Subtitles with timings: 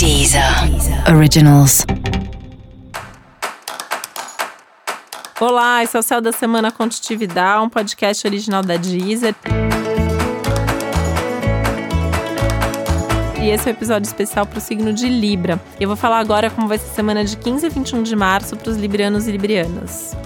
[0.00, 0.42] Deezer
[1.14, 1.84] Originals.
[5.38, 9.34] Olá, esse é o Céu da Semana Contitividade, um podcast original da Deezer.
[13.42, 15.60] E esse é o um episódio especial para o signo de Libra.
[15.78, 18.56] Eu vou falar agora como vai ser a semana de 15 a 21 de março
[18.56, 20.16] para os librianos e librianas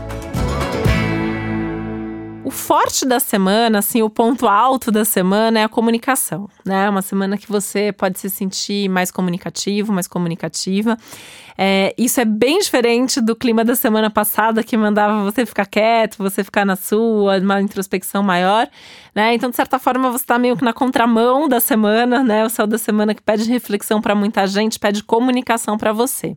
[2.51, 6.89] forte da semana, assim, o ponto alto da semana é a comunicação, né?
[6.89, 10.97] Uma semana que você pode se sentir mais comunicativo, mais comunicativa.
[11.57, 16.19] É, isso é bem diferente do clima da semana passada, que mandava você ficar quieto,
[16.19, 18.69] você ficar na sua, uma introspecção maior,
[19.15, 19.35] né?
[19.35, 22.45] Então, de certa forma, você está meio que na contramão da semana, né?
[22.45, 26.35] O céu da semana que pede reflexão para muita gente, pede comunicação para você.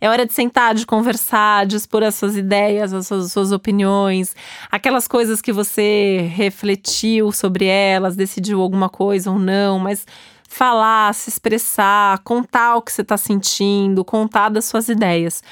[0.00, 3.52] É hora de sentar, de conversar, de expor as suas ideias, as suas, as suas
[3.52, 4.34] opiniões,
[4.70, 10.06] aquelas coisas que você refletiu sobre elas, decidiu alguma coisa ou não, mas
[10.48, 15.42] falar, se expressar, contar o que você está sentindo, contar das suas ideias.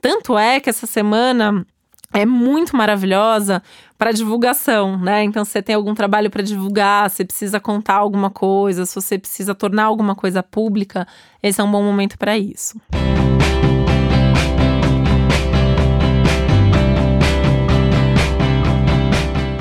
[0.00, 1.64] Tanto é que essa semana
[2.12, 3.62] é muito maravilhosa
[3.96, 5.24] para divulgação, né?
[5.24, 9.18] Então, se você tem algum trabalho para divulgar, se precisa contar alguma coisa, se você
[9.18, 11.06] precisa tornar alguma coisa pública,
[11.42, 12.78] esse é um bom momento para isso.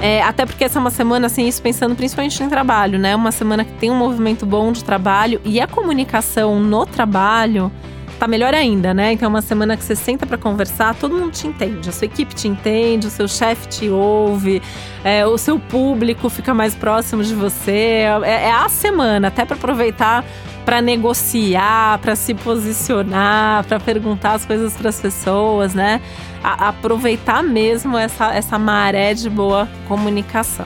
[0.04, 3.16] É, até porque essa é uma semana, assim, isso pensando principalmente em trabalho, né?
[3.16, 7.72] Uma semana que tem um movimento bom de trabalho e a comunicação no trabalho
[8.20, 9.14] tá melhor ainda, né?
[9.14, 12.04] Então é uma semana que você senta para conversar, todo mundo te entende, a sua
[12.04, 14.62] equipe te entende, o seu chefe te ouve,
[15.06, 18.04] é, o seu público fica mais próximo de você.
[18.26, 20.26] É, é a semana, até para aproveitar
[20.66, 26.02] para negociar, para se posicionar, para perguntar as coisas para as pessoas, né?
[26.44, 30.66] A aproveitar mesmo essa, essa maré de boa comunicação.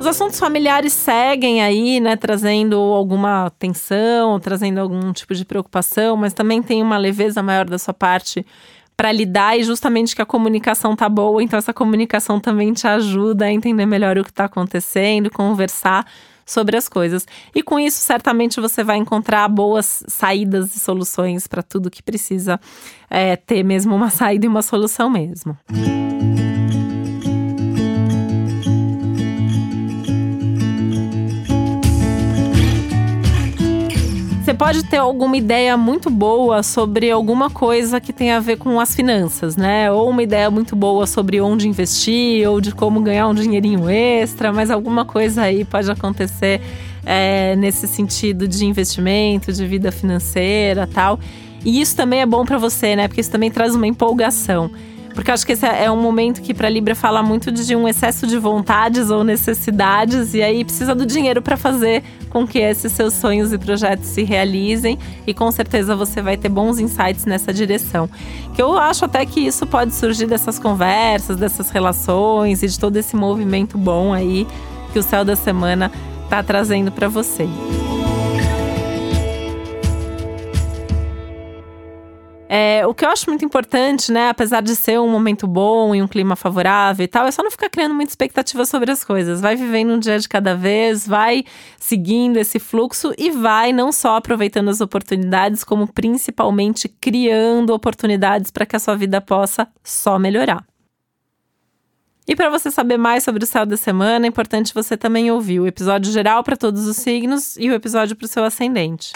[0.00, 6.32] Os assuntos familiares seguem aí, né, trazendo alguma tensão, trazendo algum tipo de preocupação, mas
[6.32, 8.46] também tem uma leveza maior da sua parte
[9.00, 13.46] para lidar e justamente que a comunicação tá boa, então essa comunicação também te ajuda
[13.46, 16.06] a entender melhor o que está acontecendo, conversar
[16.44, 17.26] sobre as coisas.
[17.54, 22.60] E com isso, certamente você vai encontrar boas saídas e soluções para tudo que precisa
[23.08, 25.56] é, ter mesmo uma saída e uma solução mesmo.
[25.70, 26.49] Música
[34.50, 38.80] Você pode ter alguma ideia muito boa sobre alguma coisa que tem a ver com
[38.80, 39.92] as finanças, né?
[39.92, 44.52] Ou uma ideia muito boa sobre onde investir, ou de como ganhar um dinheirinho extra,
[44.52, 46.60] mas alguma coisa aí pode acontecer
[47.06, 51.20] é, nesse sentido de investimento, de vida financeira tal.
[51.64, 53.06] E isso também é bom para você, né?
[53.06, 54.68] Porque isso também traz uma empolgação.
[55.20, 57.86] Porque eu acho que esse é um momento que para Libra fala muito de um
[57.86, 62.90] excesso de vontades ou necessidades e aí precisa do dinheiro para fazer com que esses
[62.90, 67.52] seus sonhos e projetos se realizem e com certeza você vai ter bons insights nessa
[67.52, 68.08] direção.
[68.54, 72.96] Que eu acho até que isso pode surgir dessas conversas, dessas relações e de todo
[72.96, 74.46] esse movimento bom aí
[74.90, 75.92] que o céu da semana
[76.24, 77.46] está trazendo para você.
[82.52, 86.02] É, o que eu acho muito importante, né, apesar de ser um momento bom e
[86.02, 89.40] um clima favorável e tal, é só não ficar criando muita expectativa sobre as coisas.
[89.40, 91.44] Vai vivendo um dia de cada vez, vai
[91.78, 98.66] seguindo esse fluxo e vai não só aproveitando as oportunidades, como principalmente criando oportunidades para
[98.66, 100.66] que a sua vida possa só melhorar.
[102.26, 105.60] E para você saber mais sobre o céu da semana, é importante você também ouvir
[105.60, 109.12] o episódio geral para todos os signos e o episódio para o seu ascendente.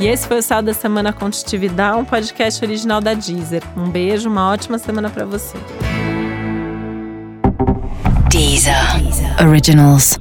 [0.00, 3.62] E esse foi o Sal da Semana Contitividade, um podcast original da Deezer.
[3.76, 5.58] Um beijo, uma ótima semana para você.
[8.30, 8.74] Deezer.
[9.46, 10.16] Originals.